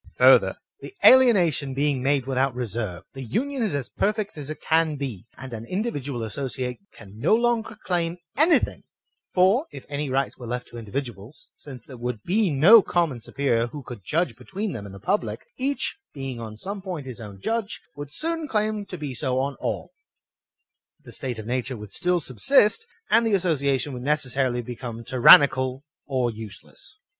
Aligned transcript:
Further, 0.17 0.57
the 0.79 0.95
alienation 1.05 1.75
being 1.75 2.01
made 2.01 2.25
without 2.25 2.55
reserve, 2.55 3.03
the 3.13 3.21
union 3.21 3.61
is 3.61 3.75
as 3.75 3.87
perfect 3.87 4.35
as 4.35 4.49
it 4.49 4.59
can 4.59 4.95
be, 4.95 5.27
and 5.37 5.53
an 5.53 5.63
individual 5.67 6.23
associate 6.23 6.79
can 6.91 7.19
no 7.19 7.35
longer 7.35 7.77
claim 7.85 8.17
anything; 8.35 8.81
for, 9.35 9.67
if 9.71 9.85
any 9.89 10.09
rights 10.09 10.39
were 10.39 10.47
left 10.47 10.69
to 10.69 10.79
individuals, 10.79 11.51
since 11.55 11.85
there 11.85 11.97
would 11.97 12.23
be 12.23 12.49
no 12.49 12.81
common 12.81 13.19
superior 13.19 13.67
who 13.67 13.83
could 13.83 14.03
judge 14.03 14.35
between 14.35 14.73
them 14.73 14.87
and 14.87 14.95
the 14.95 14.99
public, 14.99 15.45
each, 15.59 15.97
being 16.15 16.39
on 16.39 16.57
some 16.57 16.81
point 16.81 17.05
his 17.05 17.21
own 17.21 17.39
judge, 17.39 17.79
would 17.95 18.11
soon 18.11 18.47
claim 18.47 18.87
to 18.87 18.97
be 18.97 19.13
so 19.13 19.37
on 19.37 19.55
all; 19.59 19.91
the 21.03 21.11
state 21.11 21.37
of 21.37 21.45
nature 21.45 21.77
would 21.77 21.93
still 21.93 22.19
sub 22.19 22.39
sist, 22.39 22.87
and 23.11 23.23
the 23.23 23.35
association 23.35 23.93
would 23.93 24.01
necessarily 24.01 24.63
become 24.63 25.03
tyran 25.03 25.47
nical 25.47 25.83
or 26.07 26.31
useless. 26.31 26.97